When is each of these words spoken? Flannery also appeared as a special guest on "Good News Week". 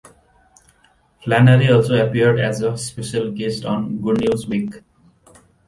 Flannery 1.23 1.67
also 1.69 1.93
appeared 1.95 2.39
as 2.39 2.61
a 2.63 2.75
special 2.75 3.29
guest 3.31 3.65
on 3.65 3.99
"Good 4.01 4.21
News 4.21 4.47
Week". 4.47 4.81